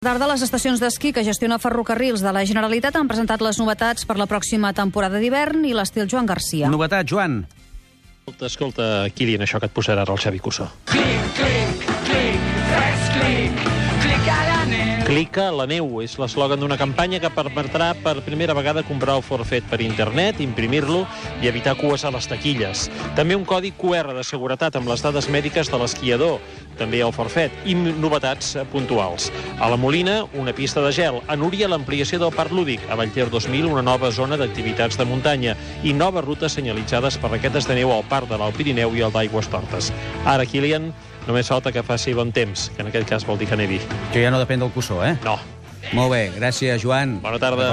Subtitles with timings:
[0.00, 4.14] Tarda, les estacions d'esquí que gestiona Ferrocarrils de la Generalitat han presentat les novetats per
[4.16, 6.70] la pròxima temporada d'hivern i l'estil Joan Garcia.
[6.72, 7.42] Novetat, Joan.
[8.24, 10.70] Escolta, escolta, Kilian, això que et posarà ara el Xavi Cussó.
[10.88, 13.60] Clic, clic, clic, fes clic,
[14.06, 15.04] clic a la neu.
[15.10, 19.68] Clica la neu és l'eslògan d'una campanya que permetrà per primera vegada comprar el forfet
[19.68, 21.02] per internet, imprimir-lo
[21.42, 22.88] i evitar cues a les taquilles.
[23.20, 26.38] També un codi QR de seguretat amb les dades mèdiques de l'esquiador,
[26.80, 29.28] també el forfet, i novetats eh, puntuals.
[29.60, 31.20] A la Molina, una pista de gel.
[31.28, 32.82] A Núria, l'ampliació del Parc Lúdic.
[32.90, 35.56] A Vallter 2000, una nova zona d'activitats de muntanya.
[35.84, 39.14] I noves rutes senyalitzades per raquetes de neu al Parc de l'Alt Pirineu i el
[39.14, 39.92] d'Aigües Tortes.
[40.24, 40.90] Ara, Kilian,
[41.28, 43.80] només falta que faci bon temps, que en aquest cas vol dir que nevi.
[44.14, 45.16] Que ja no depèn del cussó, eh?
[45.24, 45.38] No.
[45.96, 47.18] Molt bé, gràcies, Joan.
[47.24, 47.72] Bona tarda.